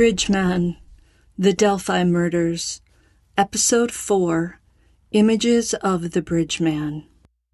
[0.00, 0.78] Bridgeman,
[1.36, 2.80] The Delphi Murders,
[3.36, 4.58] Episode 4
[5.12, 7.04] Images of the Bridgeman.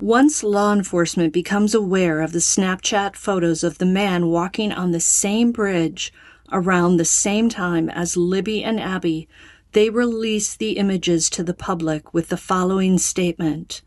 [0.00, 5.00] Once law enforcement becomes aware of the Snapchat photos of the man walking on the
[5.00, 6.12] same bridge
[6.52, 9.28] around the same time as Libby and Abby,
[9.72, 13.82] they release the images to the public with the following statement.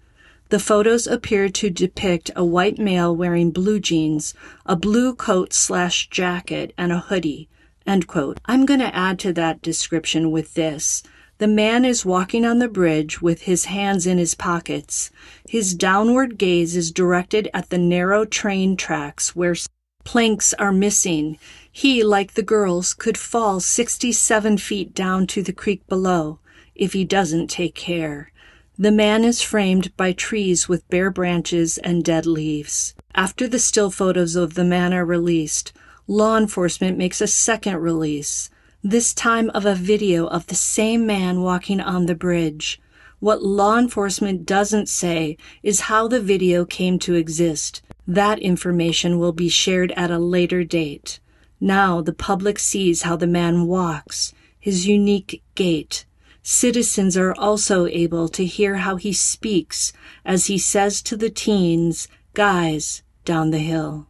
[0.50, 4.34] The photos appear to depict a white male wearing blue jeans,
[4.66, 7.48] a blue coat slash jacket, and a hoodie
[7.90, 8.40] End quote.
[8.46, 11.02] I'm going to add to that description with this.
[11.40, 15.10] The man is walking on the bridge with his hands in his pockets.
[15.48, 19.56] His downward gaze is directed at the narrow train tracks where
[20.04, 21.40] planks are missing.
[21.72, 26.38] He, like the girls, could fall 67 feet down to the creek below
[26.76, 28.32] if he doesn't take care.
[28.78, 32.94] The man is framed by trees with bare branches and dead leaves.
[33.16, 35.74] After the still photos of the man are released,
[36.10, 38.50] law enforcement makes a second release,
[38.84, 42.82] this time of a video of the same man walking on the bridge.
[43.20, 47.84] What law enforcement doesn't say is how the video came to exist.
[48.08, 51.20] That information will be shared at a later date.
[51.62, 56.06] Now the public sees how the man walks, his unique gait.
[56.42, 59.94] Citizens are also able to hear how he speaks
[60.26, 64.09] as he says to the teens, guys, down the hill.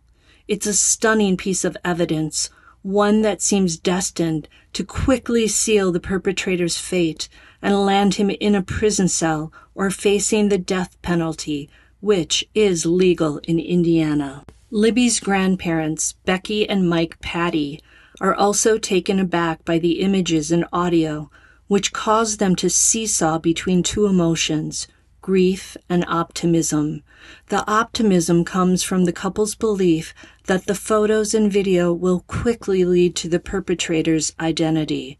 [0.49, 2.49] It's a stunning piece of evidence,
[2.81, 7.29] one that seems destined to quickly seal the perpetrator's fate
[7.61, 11.69] and land him in a prison cell or facing the death penalty,
[12.01, 14.43] which is legal in Indiana.
[14.71, 17.79] Libby's grandparents, Becky and Mike Patty,
[18.19, 21.29] are also taken aback by the images and audio,
[21.67, 24.87] which cause them to seesaw between two emotions
[25.21, 27.03] grief, and optimism.
[27.47, 30.13] The optimism comes from the couple's belief
[30.45, 35.19] that the photos and video will quickly lead to the perpetrator's identity.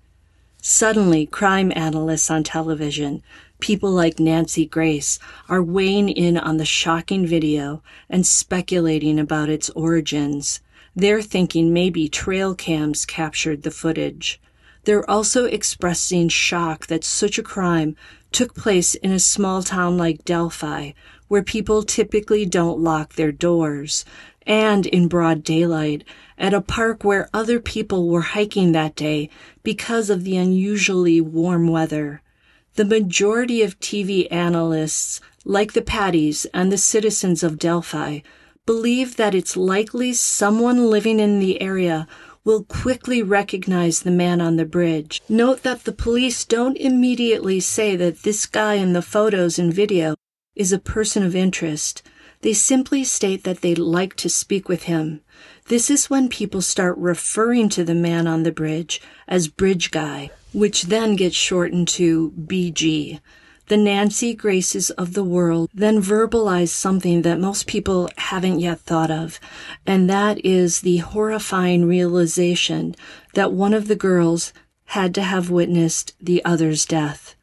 [0.61, 3.23] Suddenly, crime analysts on television,
[3.59, 9.69] people like Nancy Grace, are weighing in on the shocking video and speculating about its
[9.69, 10.59] origins.
[10.95, 14.41] They're thinking maybe trail cams captured the footage.
[14.83, 17.95] They're also expressing shock that such a crime
[18.31, 20.91] took place in a small town like Delphi,
[21.27, 24.05] where people typically don't lock their doors,
[24.45, 26.03] and in broad daylight
[26.37, 29.29] at a park where other people were hiking that day
[29.63, 32.21] because of the unusually warm weather.
[32.75, 38.19] The majority of TV analysts, like the Patties and the citizens of Delphi,
[38.65, 42.07] believe that it's likely someone living in the area
[42.49, 45.21] will quickly recognize the man on the bridge.
[45.29, 50.15] Note that the police don't immediately say that this guy in the photos and video
[50.55, 52.01] is a person of interest.
[52.41, 55.21] They simply state that they'd like to speak with him.
[55.67, 60.31] This is when people start referring to the man on the bridge as Bridge Guy,
[60.51, 63.19] which then gets shortened to BG
[63.69, 69.11] the Nancy Graces of the world then verbalize something that most people haven't yet thought
[69.11, 69.39] of,
[69.85, 72.95] and that is the horrifying realization
[73.35, 74.53] that one of the girls
[74.85, 77.35] had to have witnessed the other's death.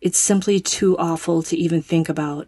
[0.00, 2.46] It's simply too awful to even think about.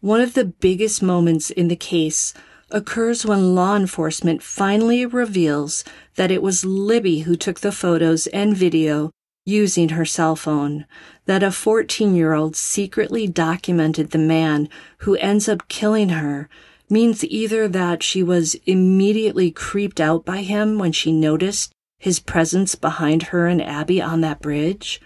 [0.00, 2.32] One of the biggest moments in the case
[2.70, 5.84] occurs when law enforcement finally reveals
[6.16, 9.12] that it was Libby who took the photos and video
[9.44, 10.86] using her cell phone,
[11.26, 16.48] that a 14 year old secretly documented the man who ends up killing her
[16.88, 22.74] means either that she was immediately creeped out by him when she noticed his presence
[22.74, 25.00] behind her and Abby on that bridge,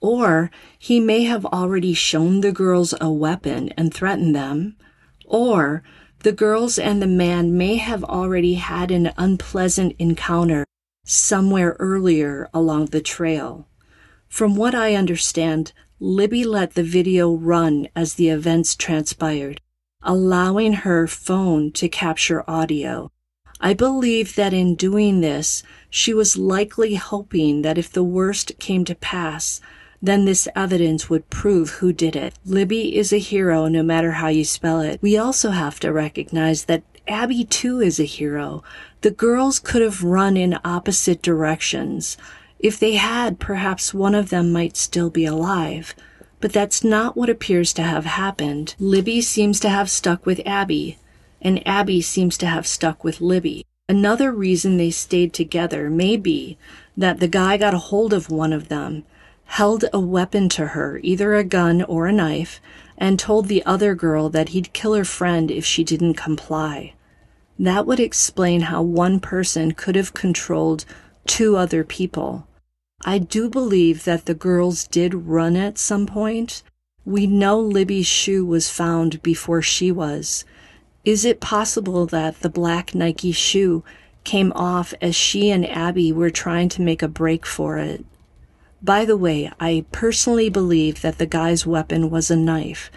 [0.00, 4.76] or he may have already shown the girls a weapon and threatened them,
[5.24, 5.82] or
[6.20, 10.64] the girls and the man may have already had an unpleasant encounter
[11.04, 13.66] somewhere earlier along the trail.
[14.34, 19.60] From what I understand, Libby let the video run as the events transpired,
[20.02, 23.12] allowing her phone to capture audio.
[23.60, 28.84] I believe that in doing this, she was likely hoping that if the worst came
[28.86, 29.60] to pass,
[30.02, 32.34] then this evidence would prove who did it.
[32.44, 35.00] Libby is a hero no matter how you spell it.
[35.00, 38.64] We also have to recognize that Abby too is a hero.
[39.02, 42.16] The girls could have run in opposite directions.
[42.58, 45.94] If they had, perhaps one of them might still be alive.
[46.40, 48.74] But that's not what appears to have happened.
[48.78, 50.98] Libby seems to have stuck with Abby,
[51.40, 53.64] and Abby seems to have stuck with Libby.
[53.88, 56.56] Another reason they stayed together may be
[56.96, 59.04] that the guy got a hold of one of them,
[59.44, 62.60] held a weapon to her, either a gun or a knife,
[62.96, 66.94] and told the other girl that he'd kill her friend if she didn't comply.
[67.58, 70.84] That would explain how one person could have controlled
[71.26, 72.46] two other people.
[73.04, 76.62] I do believe that the girls did run at some point.
[77.04, 80.44] We know Libby's shoe was found before she was.
[81.04, 83.84] Is it possible that the black Nike shoe
[84.24, 88.04] came off as she and Abby were trying to make a break for it?
[88.82, 92.90] By the way, I personally believe that the guy's weapon was a knife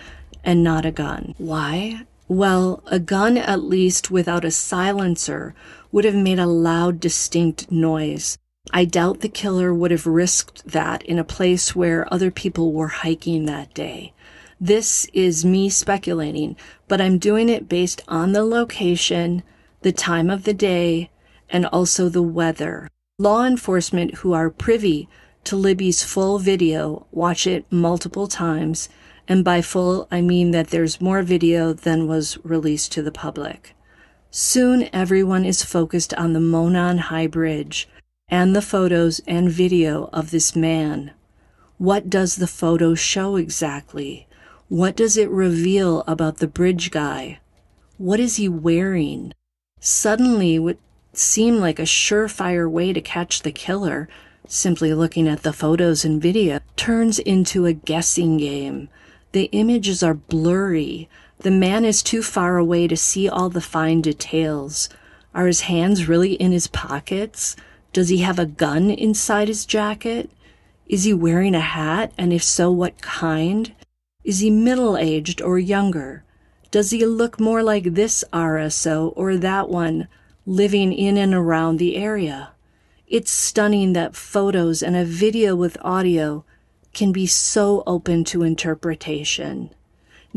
[0.43, 1.35] and not a gun.
[1.37, 2.05] Why?
[2.29, 5.53] Well, a gun, at least without a silencer,
[5.91, 8.37] would have made a loud, distinct noise.
[8.73, 12.89] I doubt the killer would have risked that in a place where other people were
[12.89, 14.13] hiking that day.
[14.59, 16.57] This is me speculating,
[16.87, 19.43] but I'm doing it based on the location,
[19.81, 21.11] the time of the day,
[21.49, 22.89] and also the weather.
[23.19, 25.07] Law enforcement who are privy
[25.45, 28.89] to Libby's full video watch it multiple times,
[29.29, 33.73] and by full, I mean that there's more video than was released to the public.
[34.39, 37.89] Soon everyone is focused on the Monon High Bridge
[38.29, 41.09] and the photos and video of this man.
[41.79, 44.27] What does the photo show exactly?
[44.69, 47.39] What does it reveal about the bridge guy?
[47.97, 49.33] What is he wearing?
[49.79, 50.77] Suddenly, what
[51.13, 54.07] seemed like a surefire way to catch the killer,
[54.47, 58.89] simply looking at the photos and video, turns into a guessing game.
[59.31, 61.09] The images are blurry.
[61.39, 64.89] The man is too far away to see all the fine details.
[65.35, 67.55] Are his hands really in his pockets?
[67.93, 70.31] Does he have a gun inside his jacket?
[70.87, 72.11] Is he wearing a hat?
[72.17, 73.71] And if so, what kind?
[74.23, 76.23] Is he middle aged or younger?
[76.71, 80.07] Does he look more like this RSO or that one
[80.45, 82.49] living in and around the area?
[83.07, 86.43] It's stunning that photos and a video with audio
[86.93, 89.69] can be so open to interpretation.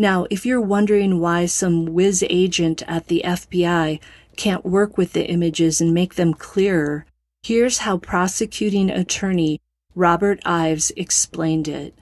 [0.01, 4.01] Now, if you're wondering why some whiz agent at the FBI
[4.35, 7.05] can't work with the images and make them clearer,
[7.43, 9.61] here's how prosecuting attorney
[9.95, 11.99] Robert Ives explained it.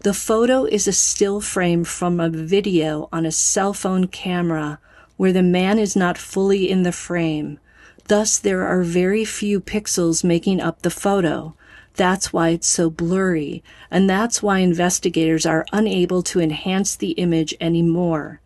[0.00, 4.78] The photo is a still frame from a video on a cell phone camera
[5.16, 7.58] where the man is not fully in the frame.
[8.08, 11.54] Thus, there are very few pixels making up the photo.
[11.98, 17.56] That's why it's so blurry, and that's why investigators are unable to enhance the image
[17.60, 18.40] anymore.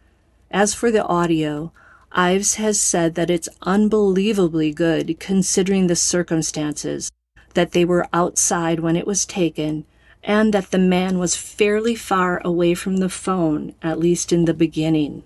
[0.50, 1.70] As for the audio,
[2.12, 7.12] Ives has said that it's unbelievably good considering the circumstances,
[7.52, 9.84] that they were outside when it was taken,
[10.24, 14.54] and that the man was fairly far away from the phone, at least in the
[14.54, 15.24] beginning.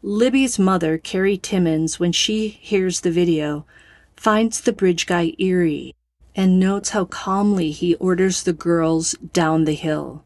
[0.00, 3.66] Libby's mother, Carrie Timmons, when she hears the video,
[4.14, 5.92] finds the bridge guy eerie
[6.38, 10.24] and notes how calmly he orders the girls down the hill.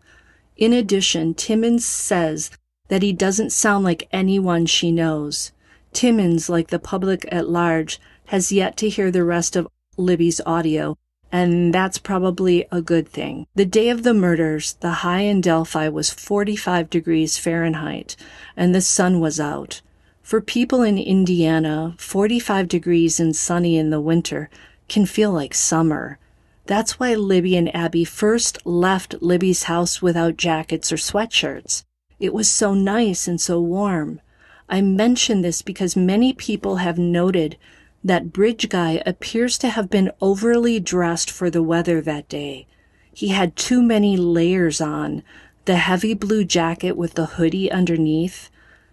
[0.58, 2.50] In addition, Timmons says
[2.88, 5.52] that he doesn't sound like anyone she knows.
[5.94, 9.66] Timmons, like the public at large, has yet to hear the rest of
[9.96, 10.98] Libby's audio,
[11.32, 13.46] and that's probably a good thing.
[13.54, 18.16] The day of the murders, the high in Delphi was 45 degrees Fahrenheit,
[18.54, 19.80] and the sun was out.
[20.20, 24.50] For people in Indiana, 45 degrees and sunny in the winter
[24.92, 26.18] can feel like summer.
[26.66, 31.84] That's why Libby and Abby first left Libby's house without jackets or sweatshirts.
[32.20, 34.20] It was so nice and so warm.
[34.68, 37.56] I mention this because many people have noted
[38.04, 42.66] that bridge guy appears to have been overly dressed for the weather that day.
[43.14, 45.22] He had too many layers on,
[45.64, 48.50] the heavy blue jacket with the hoodie underneath.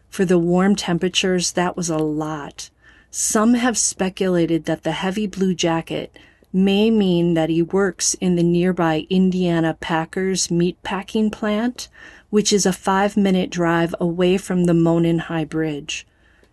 [0.09, 2.69] For the warm temperatures, that was a lot.
[3.11, 6.15] Some have speculated that the heavy blue jacket
[6.53, 11.87] may mean that he works in the nearby Indiana Packers meatpacking plant,
[12.29, 16.05] which is a five minute drive away from the Monon High Bridge.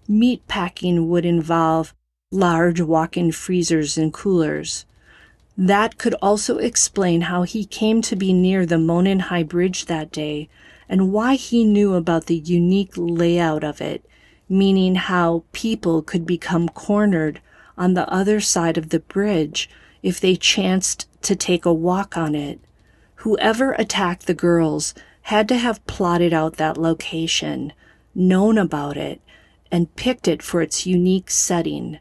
[0.08, 1.94] Meatpacking would involve
[2.30, 4.86] large walk-in freezers and coolers.
[5.58, 10.10] That could also explain how he came to be near the Monon High Bridge that
[10.10, 10.48] day
[10.88, 14.06] and why he knew about the unique layout of it,
[14.48, 17.40] meaning how people could become cornered
[17.76, 19.68] on the other side of the bridge
[20.02, 22.60] if they chanced to take a walk on it.
[23.16, 27.72] Whoever attacked the girls had to have plotted out that location,
[28.14, 29.20] known about it,
[29.72, 31.98] and picked it for its unique setting.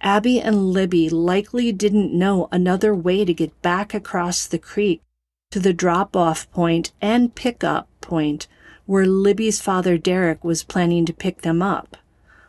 [0.00, 5.00] Abby and Libby likely didn't know another way to get back across the creek
[5.52, 8.48] to the drop off point and pickup point
[8.86, 11.96] where Libby's father Derek was planning to pick them up.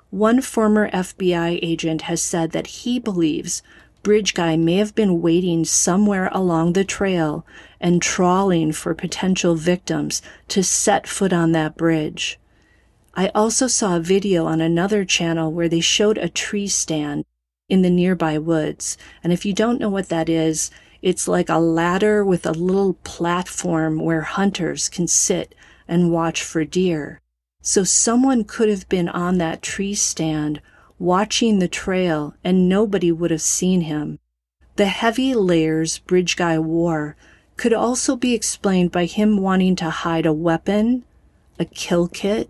[0.10, 3.62] One former FBI agent has said that he believes
[4.04, 7.46] Bridge Guy may have been waiting somewhere along the trail
[7.80, 12.40] and trawling for potential victims to set foot on that bridge.
[13.16, 17.26] I also saw a video on another channel where they showed a tree stand
[17.68, 18.98] in the nearby woods.
[19.24, 20.70] And if you don't know what that is,
[21.06, 25.54] It's like a ladder with a little platform where hunters can sit
[25.88, 27.22] and watch for deer.
[27.62, 30.62] So someone could have been on that tree stand
[31.00, 34.20] watching the trail and nobody would have seen him.
[34.76, 37.16] The heavy layers Bridge Guy wore
[37.58, 41.04] could also be explained by him wanting to hide a weapon,
[41.58, 42.50] a kill kit,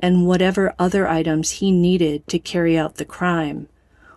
[0.00, 3.68] and whatever other items he needed to carry out the crime.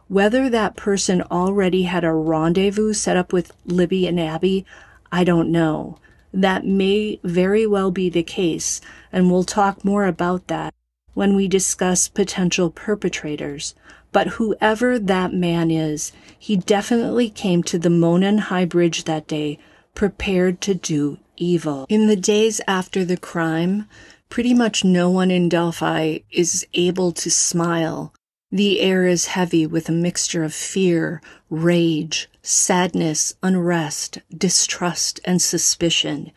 [0.07, 4.65] Whether that person already had a rendezvous set up with Libby and Abby,
[5.11, 5.97] I don't know.
[6.33, 10.73] That may very well be the case, and we'll talk more about that
[11.13, 13.75] when we discuss potential perpetrators.
[14.11, 19.59] But whoever that man is, he definitely came to the Monon High Bridge that day
[19.95, 21.85] prepared to do evil.
[21.89, 23.87] In the days after the crime,
[24.29, 28.13] pretty much no one in Delphi is able to smile
[28.51, 36.31] the air is heavy with a mixture of fear, rage, sadness, unrest, distrust, and suspicion.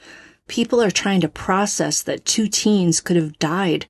[0.47, 3.87] People are trying to process that two teens could have died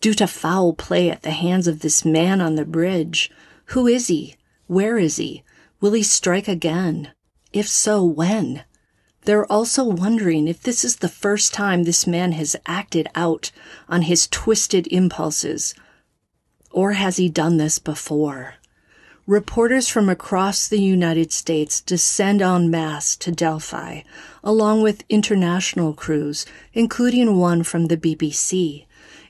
[0.00, 3.30] due to foul play at the hands of this man on the bridge.
[3.66, 4.36] Who is he?
[4.68, 5.42] Where is he?
[5.80, 7.10] Will he strike again?
[7.52, 8.62] If so, when?
[9.22, 13.50] They're also wondering if this is the first time this man has acted out
[13.88, 15.74] on his twisted impulses
[16.74, 18.56] or has he done this before?
[19.26, 24.00] Reporters from across the United States descend en masse to Delphi,
[24.42, 28.84] along with international crews, including one from the BBC.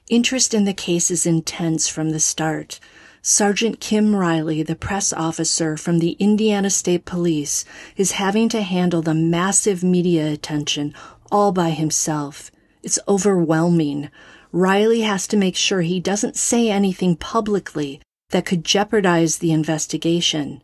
[0.09, 2.81] Interest in the case is intense from the start.
[3.23, 7.65] Sergeant Kim Riley, the press officer from the Indiana State Police,
[7.97, 10.95] is having to handle the massive media attention
[11.31, 12.51] all by himself.
[12.83, 14.11] It's overwhelming.
[14.57, 20.63] Riley has to make sure he doesn't say anything publicly that could jeopardize the investigation.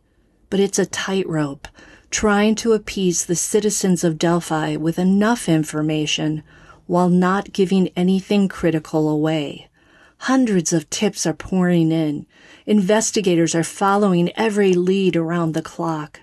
[0.49, 1.67] But it's a tightrope,
[2.09, 6.41] trying to appease the citizens of Delphi with enough information
[6.87, 9.67] while not giving anything critical away.
[10.19, 12.25] Hundreds of tips are pouring in.
[12.65, 16.21] Investigators are following every lead around the clock.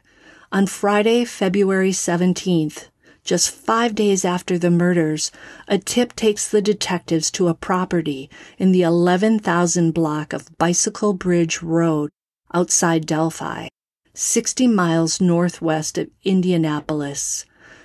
[0.51, 2.89] On Friday, February 17th,
[3.29, 5.31] just five days after the murders,
[5.69, 11.61] a tip takes the detectives to a property in the 11,000 block of Bicycle Bridge
[11.61, 12.09] Road
[12.55, 13.69] outside Delphi,
[14.15, 17.45] 60 miles northwest of Indianapolis.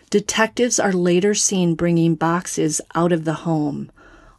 [0.09, 3.91] Detectives are later seen bringing boxes out of the home.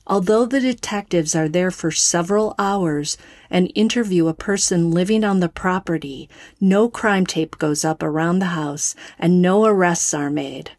[0.07, 3.19] Although the detectives are there for several hours
[3.51, 6.31] and interview a person living on the property,
[6.63, 10.71] no crime tape goes up around the house and no arrests are made.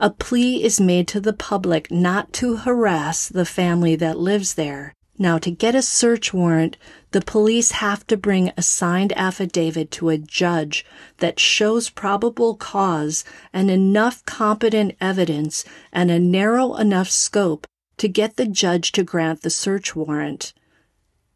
[0.00, 4.94] A plea is made to the public not to harass the family that lives there.
[5.16, 6.76] Now, to get a search warrant,
[7.12, 10.84] the police have to bring a signed affidavit to a judge
[11.18, 17.66] that shows probable cause and enough competent evidence and a narrow enough scope
[17.98, 20.52] to get the judge to grant the search warrant.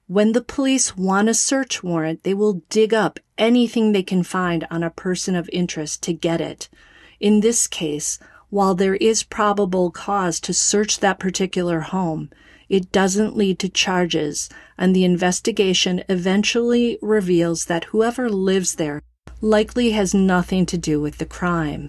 [0.08, 4.66] When the police want a search warrant, they will dig up anything they can find
[4.70, 6.68] on a person of interest to get it.
[7.20, 8.18] In this case,
[8.50, 12.30] while there is probable cause to search that particular home,
[12.68, 19.02] it doesn't lead to charges, and the investigation eventually reveals that whoever lives there
[19.40, 21.88] likely has nothing to do with the crime.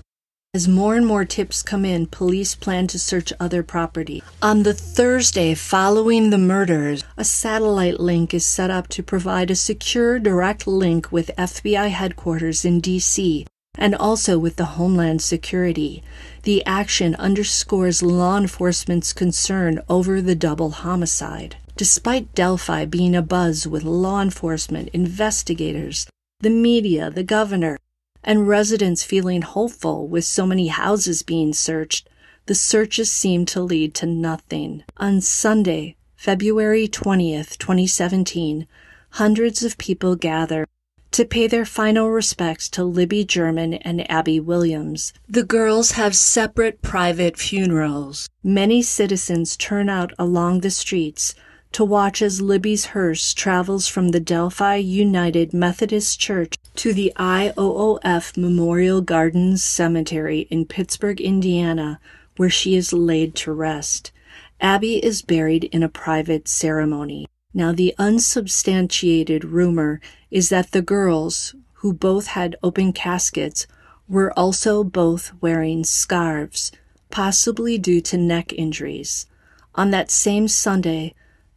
[0.53, 4.23] As more and more tips come in, police plan to search other property.
[4.41, 9.55] On the Thursday following the murders, a satellite link is set up to provide a
[9.55, 13.45] secure direct link with FBI headquarters in DC
[13.79, 16.03] and also with the Homeland Security.
[16.43, 21.55] The action underscores law enforcement's concern over the double homicide.
[21.77, 26.07] Despite Delphi being abuzz with law enforcement, investigators,
[26.41, 27.79] the media, the governor,
[28.21, 32.09] and residents feeling hopeful with so many houses being searched,
[32.47, 34.83] the searches seem to lead to nothing.
[34.97, 38.67] On Sunday, February 20th, 2017,
[39.11, 40.67] hundreds of people gather
[41.11, 45.13] to pay their final respects to Libby German and Abby Williams.
[45.27, 48.29] The girls have separate private funerals.
[48.43, 51.35] Many citizens turn out along the streets
[51.71, 58.37] to watch as Libby's hearse travels from the Delphi United Methodist Church to the IOOF
[58.37, 61.99] Memorial Gardens Cemetery in Pittsburgh, Indiana,
[62.37, 64.11] where she is laid to rest.
[64.61, 67.27] Abby is buried in a private ceremony.
[67.53, 73.65] Now, the unsubstantiated rumor is that the girls, who both had open caskets,
[74.07, 76.71] were also both wearing scarves,
[77.09, 79.25] possibly due to neck injuries.
[79.73, 81.15] On that same Sunday,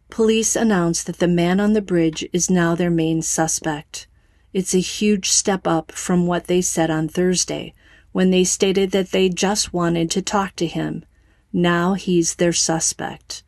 [0.09, 4.07] police announced that the man on the bridge is now their main suspect.
[4.53, 7.75] It's a huge step up from what they said on Thursday,
[8.13, 11.05] when they stated that they just wanted to talk to him.
[11.53, 13.43] Now he's their suspect.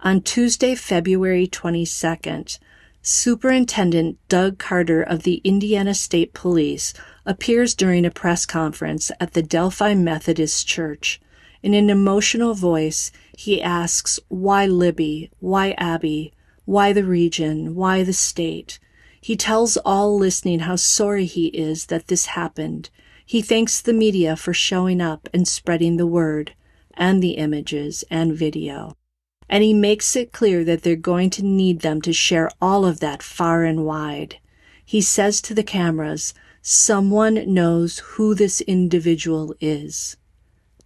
[0.00, 2.58] On Tuesday, February 22nd,
[3.00, 6.92] Superintendent Doug Carter of the Indiana State Police
[7.24, 11.18] appears during a press conference at the Delphi Methodist Church.
[11.62, 15.30] In an emotional voice, he asks, Why Libby?
[15.40, 16.34] Why Abby?
[16.66, 17.74] Why the region?
[17.74, 18.78] Why the state?
[19.18, 22.90] He tells all listening how sorry he is that this happened.
[23.24, 26.52] He thanks the media for showing up and spreading the word,
[26.94, 28.95] and the images and video.
[29.48, 33.00] And he makes it clear that they're going to need them to share all of
[33.00, 34.38] that far and wide.
[34.84, 40.16] He says to the cameras, Someone knows who this individual is.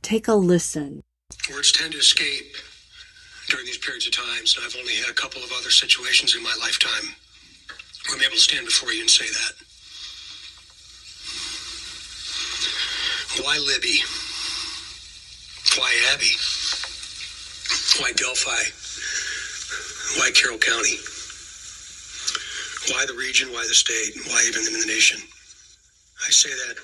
[0.02, 1.02] Take a listen.
[1.50, 2.56] Words tend to escape
[3.48, 6.42] during these periods of times, and I've only had a couple of other situations in
[6.42, 7.14] my lifetime
[8.06, 9.54] where I'm able to stand before you and say that.
[13.44, 14.02] Why Libby?
[15.78, 16.32] Why Abby?
[17.98, 18.62] Why Delphi?
[20.20, 20.96] Why Carroll County?
[22.92, 23.52] Why the region?
[23.52, 24.14] Why the state?
[24.26, 25.20] Why even the nation?
[26.26, 26.76] I say that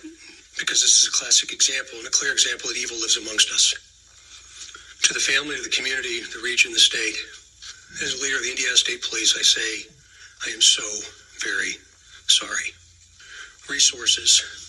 [0.59, 3.75] because this is a classic example and a clear example that evil lives amongst us.
[5.03, 7.15] To the family, to the community, the region, the state,
[8.03, 9.87] as a leader of the Indiana State Police, I say
[10.47, 10.83] I am so
[11.41, 11.77] very
[12.27, 12.75] sorry.
[13.69, 14.66] Resources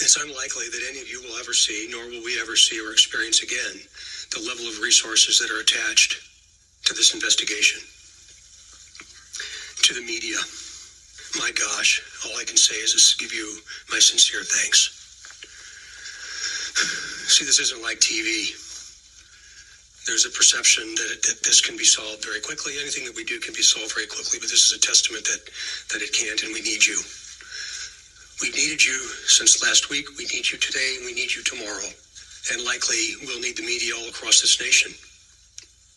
[0.00, 2.92] it's unlikely that any of you will ever see, nor will we ever see or
[2.92, 3.76] experience again,
[4.32, 6.16] the level of resources that are attached
[6.84, 7.80] to this investigation.
[9.84, 10.36] To the media,
[11.38, 13.58] my gosh, all I can say is just give you
[13.90, 14.96] my sincere thanks.
[17.28, 18.50] See, this isn't like TV.
[20.06, 22.74] There's a perception that, that this can be solved very quickly.
[22.80, 25.42] Anything that we do can be solved very quickly, but this is a testament that,
[25.92, 26.98] that it can't, and we need you.
[28.40, 28.96] We've needed you
[29.28, 30.08] since last week.
[30.16, 31.88] We need you today, we need you tomorrow.
[32.52, 34.92] And likely we'll need the media all across this nation.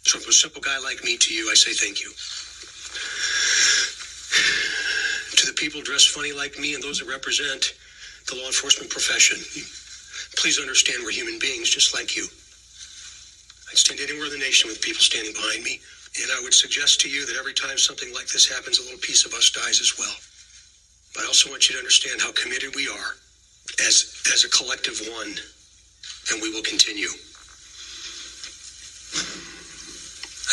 [0.04, 2.12] So, from a simple guy like me to you, I say thank you.
[5.40, 7.74] To the people dressed funny like me and those that represent
[8.28, 9.40] the law enforcement profession,
[10.36, 12.28] please understand we're human beings just like you.
[13.72, 15.80] I'd stand anywhere in the nation with people standing behind me,
[16.22, 19.00] and I would suggest to you that every time something like this happens, a little
[19.00, 20.14] piece of us dies as well.
[21.14, 23.16] But I also want you to understand how committed we are
[23.86, 25.34] as, as a collective one,
[26.32, 27.10] and we will continue.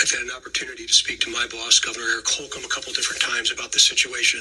[0.00, 3.20] I've had an opportunity to speak to my boss, Governor Eric Holcomb, a couple different
[3.20, 4.40] times about the situation.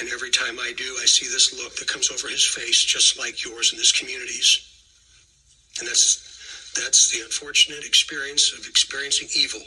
[0.00, 3.18] And every time I do, I see this look that comes over his face, just
[3.18, 4.64] like yours in this community's.
[5.78, 6.24] And that's
[6.74, 9.60] that's the unfortunate experience of experiencing evil.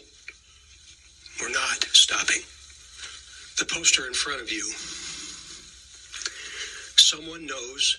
[1.39, 2.41] We're not stopping.
[3.57, 4.71] The poster in front of you
[7.11, 7.97] Someone knows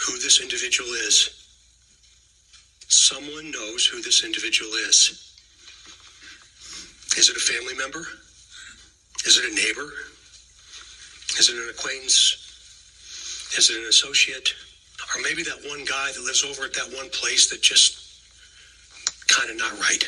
[0.00, 1.30] who this individual is.
[2.88, 5.36] Someone knows who this individual is.
[7.16, 8.04] Is it a family member?
[9.24, 9.92] Is it a neighbor?
[11.38, 13.54] Is it an acquaintance?
[13.56, 14.52] Is it an associate?
[15.14, 18.02] Or maybe that one guy that lives over at that one place that just
[19.28, 20.02] kind of not right.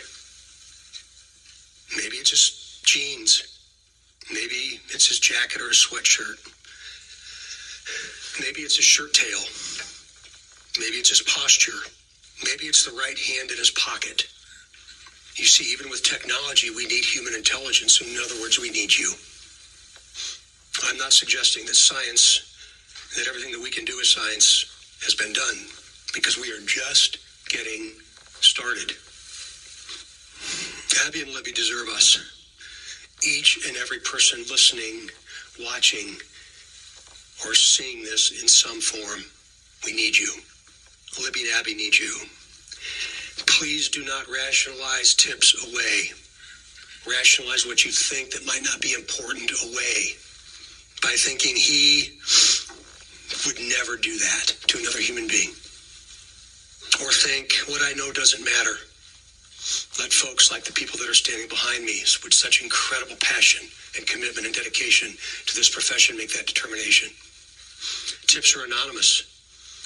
[1.97, 3.61] Maybe it's his jeans.
[4.33, 6.41] Maybe it's his jacket or his sweatshirt.
[8.41, 9.41] Maybe it's his shirt tail.
[10.79, 11.79] Maybe it's his posture.
[12.45, 14.27] Maybe it's the right hand in his pocket.
[15.37, 18.01] You see, even with technology, we need human intelligence.
[18.01, 19.13] In other words, we need you.
[20.89, 22.41] I'm not suggesting that science,
[23.17, 24.67] that everything that we can do as science
[25.05, 25.67] has been done,
[26.15, 27.19] because we are just
[27.49, 27.93] getting
[28.41, 28.93] started.
[31.07, 32.19] Abby and Libby deserve us.
[33.25, 35.09] Each and every person listening,
[35.61, 36.17] watching,
[37.47, 39.23] or seeing this in some form,
[39.85, 40.33] we need you.
[41.23, 42.15] Libby and Abby need you.
[43.47, 46.13] Please do not rationalize tips away.
[47.07, 50.15] Rationalize what you think that might not be important away
[51.03, 52.19] by thinking he
[53.47, 55.51] would never do that to another human being.
[57.03, 58.77] Or think what I know doesn't matter.
[59.99, 64.07] Let folks like the people that are standing behind me with such incredible passion and
[64.07, 65.15] commitment and dedication
[65.47, 67.11] to this profession make that determination.
[68.33, 69.29] Tips are anonymous.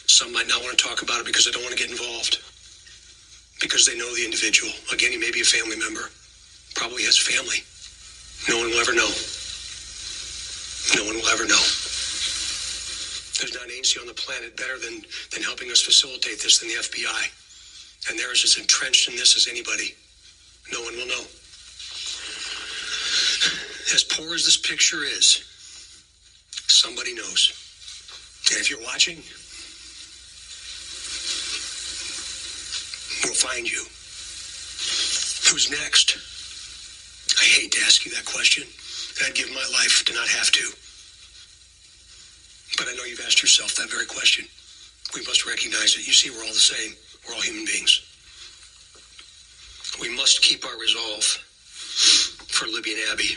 [0.06, 2.38] Some might not want to talk about it because they don't want to get involved.
[3.60, 4.70] Because they know the individual.
[4.92, 6.06] Again, he may be a family member.
[6.76, 7.66] Probably has family.
[8.46, 9.10] No one will ever know.
[10.94, 11.58] No one will ever know.
[13.42, 15.02] There's not an agency on the planet better than,
[15.34, 17.22] than helping us facilitate this than the FBI.
[18.08, 19.90] And they're as entrenched in this as anybody.
[20.70, 21.26] No one will know.
[23.90, 25.42] As poor as this picture is,
[26.70, 27.65] somebody knows.
[28.50, 29.16] And if you're watching,
[33.24, 33.82] we'll find you.
[35.50, 36.16] Who's next?
[37.40, 38.64] I hate to ask you that question.
[39.24, 40.70] I'd give my life to not have to.
[42.78, 44.46] But I know you've asked yourself that very question.
[45.14, 46.06] We must recognize it.
[46.06, 46.94] You see, we're all the same.
[47.26, 48.02] We're all human beings.
[50.00, 53.34] We must keep our resolve for Libby and Abby,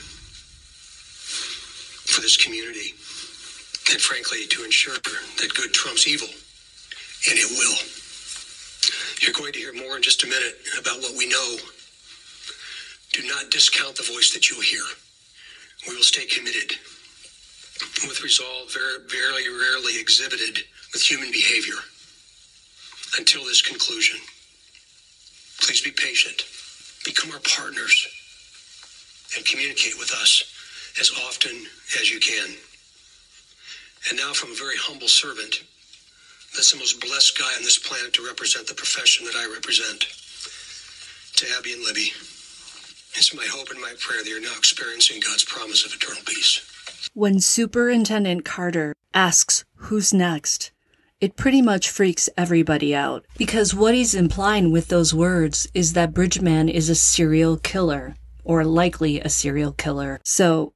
[2.06, 2.94] for this community,
[3.92, 6.28] and frankly, to ensure that good trumps evil.
[7.30, 7.78] And it will.
[9.22, 11.58] You're going to hear more in just a minute about what we know.
[13.14, 14.84] Do not discount the voice that you'll hear.
[15.88, 16.78] We will stay committed
[18.08, 20.60] with resolve very, very rarely exhibited
[20.94, 21.80] with human behavior
[23.18, 24.20] until this conclusion.
[25.62, 26.44] Please be patient,
[27.06, 28.08] become our partners,
[29.36, 30.44] and communicate with us
[31.00, 31.52] as often
[32.00, 32.56] as you can.
[34.08, 35.64] And now, from a very humble servant,
[36.56, 40.06] that's the most blessed guy on this planet to represent the profession that I represent,
[41.36, 42.12] to Abby and Libby.
[43.14, 46.62] It's my hope and my prayer that you're now experiencing God's promise of eternal peace.
[47.14, 50.72] When Superintendent Carter asks who's next,
[51.20, 56.14] it pretty much freaks everybody out because what he's implying with those words is that
[56.14, 60.22] Bridgman is a serial killer or likely a serial killer.
[60.24, 60.74] So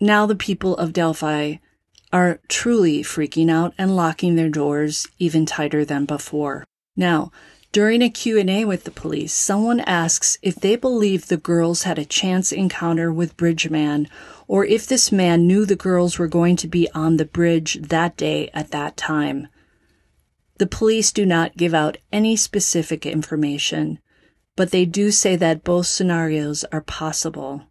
[0.00, 1.56] now the people of Delphi
[2.16, 6.64] are truly freaking out and locking their doors even tighter than before.
[6.96, 7.30] Now,
[7.72, 12.06] during a Q&A with the police, someone asks if they believe the girls had a
[12.06, 14.08] chance encounter with Bridgman
[14.48, 18.16] or if this man knew the girls were going to be on the bridge that
[18.16, 19.48] day at that time.
[20.56, 23.98] The police do not give out any specific information,
[24.56, 27.64] but they do say that both scenarios are possible.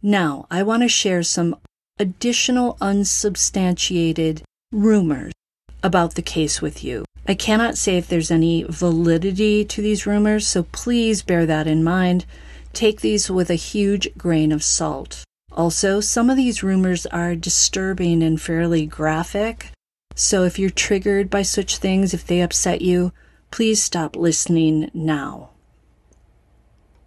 [0.00, 1.56] Now, I want to share some
[2.00, 5.34] additional unsubstantiated rumors
[5.82, 7.04] about the case with you.
[7.28, 11.84] I cannot say if there's any validity to these rumors, so please bear that in
[11.84, 12.24] mind.
[12.72, 15.24] Take these with a huge grain of salt.
[15.52, 19.72] Also, some of these rumors are disturbing and fairly graphic.
[20.14, 23.12] So if you're triggered by such things, if they upset you,
[23.50, 25.49] please stop listening now.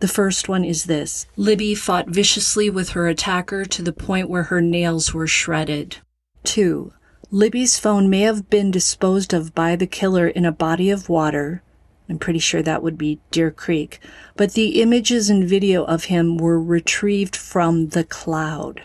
[0.03, 4.43] The first one is this Libby fought viciously with her attacker to the point where
[4.43, 5.99] her nails were shredded.
[6.43, 6.91] 2.
[7.31, 11.63] Libby's phone may have been disposed of by the killer in a body of water.
[12.09, 14.01] I'm pretty sure that would be Deer Creek.
[14.35, 18.81] But the images and video of him were retrieved from the cloud.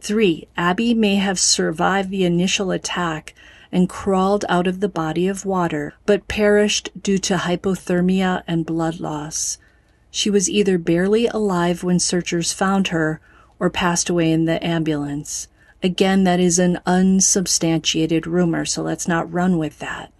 [0.00, 0.48] 3.
[0.56, 3.32] Abby may have survived the initial attack
[3.70, 8.98] and crawled out of the body of water, but perished due to hypothermia and blood
[8.98, 9.58] loss.
[10.14, 13.18] She was either barely alive when searchers found her
[13.58, 15.48] or passed away in the ambulance.
[15.82, 20.12] Again, that is an unsubstantiated rumor, so let's not run with that.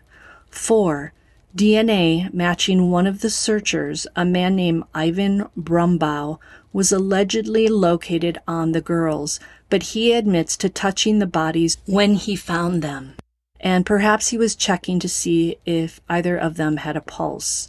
[0.48, 1.12] Four,
[1.54, 6.38] DNA matching one of the searchers, a man named Ivan Brumbaugh,
[6.72, 12.34] was allegedly located on the girls, but he admits to touching the bodies when he
[12.34, 13.14] found them.
[13.60, 17.68] And perhaps he was checking to see if either of them had a pulse.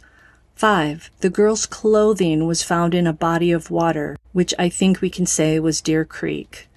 [0.54, 1.10] 5.
[1.20, 5.26] The girl's clothing was found in a body of water, which I think we can
[5.26, 6.68] say was Deer Creek.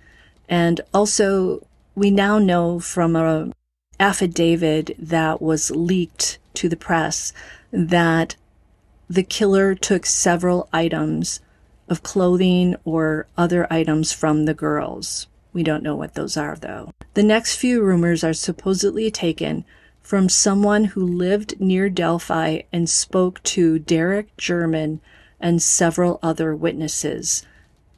[0.50, 3.52] And also, we now know from a
[4.00, 7.34] affidavit that was leaked to the press
[7.72, 8.36] that
[9.10, 11.40] the killer took several items
[11.88, 15.28] of clothing or other items from the girls.
[15.54, 16.94] We don't know what those are though.
[17.14, 19.66] The next few rumors are supposedly taken
[20.08, 25.02] from someone who lived near Delphi and spoke to Derek German
[25.38, 27.46] and several other witnesses.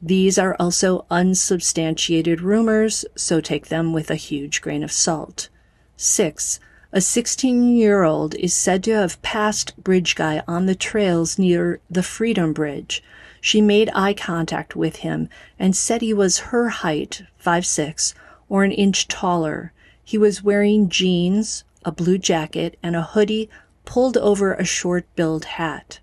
[0.02, 5.50] These are also unsubstantiated rumors, so take them with a huge grain of salt.
[5.96, 6.58] 6.
[6.92, 11.78] A 16 year old is said to have passed Bridge Guy on the trails near
[11.88, 13.04] the Freedom Bridge.
[13.40, 15.28] She made eye contact with him
[15.60, 18.16] and said he was her height, five six,
[18.48, 19.72] or an inch taller.
[20.02, 23.48] He was wearing jeans, a blue jacket, and a hoodie
[23.84, 26.00] pulled over a short billed hat.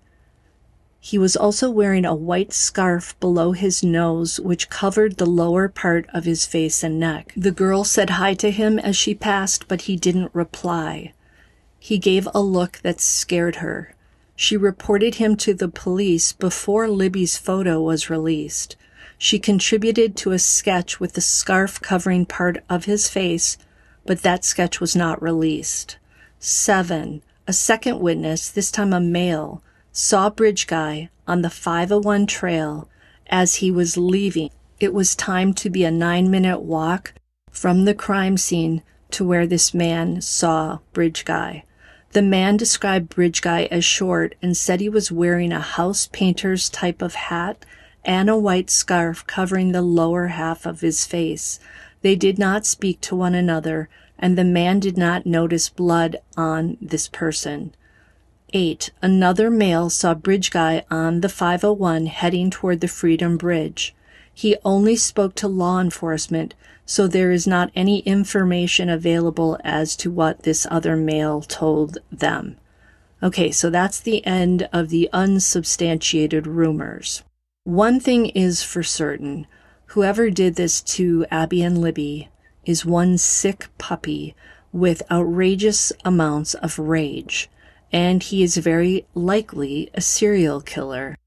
[1.00, 6.06] He was also wearing a white scarf below his nose, which covered the lower part
[6.14, 7.32] of his face and neck.
[7.38, 11.14] The girl said hi to him as she passed, but he didn't reply.
[11.80, 13.96] He gave a look that scared her.
[14.36, 18.76] She reported him to the police before Libby's photo was released.
[19.18, 23.58] She contributed to a sketch with the scarf covering part of his face,
[24.08, 25.98] but that sketch was not released.
[26.40, 27.22] 7.
[27.46, 32.90] A second witness, this time a male, saw Bridge Guy on the 501 trail
[33.28, 34.50] as he was leaving.
[34.80, 37.14] It was timed to be a nine minute walk
[37.52, 41.64] from the crime scene to where this man saw Bridge Guy.
[42.12, 46.70] The man described Bridge Guy as short and said he was wearing a house painter's
[46.70, 47.66] type of hat
[48.06, 51.60] and a white scarf covering the lower half of his face.
[52.02, 56.78] They did not speak to one another, and the man did not notice blood on
[56.82, 57.74] this person.
[58.54, 58.92] 8.
[59.02, 63.94] Another male saw Bridge Guy on the 501 heading toward the Freedom Bridge.
[64.34, 66.54] He only spoke to law enforcement,
[66.86, 72.58] so there is not any information available as to what this other male told them.
[73.22, 77.24] Okay, so that's the end of the unsubstantiated rumors.
[77.64, 79.48] One thing is for certain
[79.88, 82.30] whoever did this to Abby and Libby
[82.66, 84.36] is one sick puppy
[84.72, 87.50] with outrageous amounts of rage
[87.92, 91.18] and he is very likely a serial killer.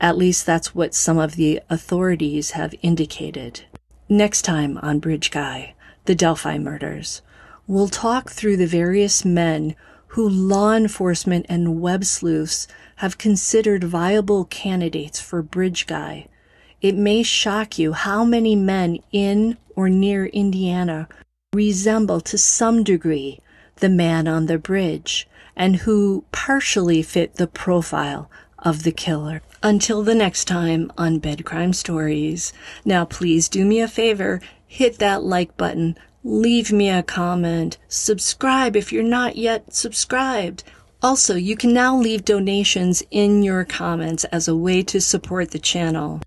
[0.00, 3.64] At least that's what some of the authorities have indicated.
[4.08, 5.74] Next time on Bridge Guy,
[6.06, 7.20] the Delphi murders,
[7.66, 9.74] we'll talk through the various men
[10.12, 12.66] who law enforcement and web sleuths
[12.96, 16.26] have considered viable candidates for Bridge Guy.
[16.80, 21.08] It may shock you how many men in or near Indiana
[21.52, 23.40] resemble to some degree
[23.76, 29.42] the man on the bridge and who partially fit the profile of the killer.
[29.62, 32.52] Until the next time on Bed Crime Stories.
[32.84, 38.76] Now, please do me a favor hit that like button, leave me a comment, subscribe
[38.76, 40.62] if you're not yet subscribed.
[41.02, 45.58] Also, you can now leave donations in your comments as a way to support the
[45.58, 46.20] channel.